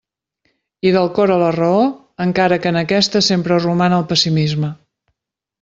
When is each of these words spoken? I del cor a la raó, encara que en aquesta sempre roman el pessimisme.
I 0.91 0.93
del 0.95 1.09
cor 1.17 1.33
a 1.33 1.35
la 1.41 1.49
raó, 1.57 1.83
encara 2.27 2.59
que 2.63 2.71
en 2.73 2.81
aquesta 2.83 3.21
sempre 3.29 3.63
roman 3.67 3.97
el 3.99 4.11
pessimisme. 4.15 4.73